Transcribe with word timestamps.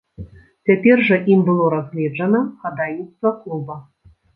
Цяпер 0.69 1.03
жа 1.11 1.19
ім 1.35 1.45
было 1.51 1.69
разгледжана 1.75 2.45
хадайніцтва 2.67 3.39
клуба. 3.41 3.83